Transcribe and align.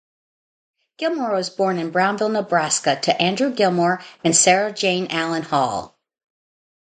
Gilmore 0.97 1.35
was 1.35 1.51
born 1.51 1.77
in 1.77 1.91
Brownville, 1.91 2.29
Nebraska 2.29 2.99
to 3.01 3.21
Andrew 3.21 3.51
Gilmore 3.53 4.01
and 4.23 4.35
Sarah 4.35 4.73
Jane 4.73 5.05
Allen 5.11 5.43
Hall. 5.43 5.95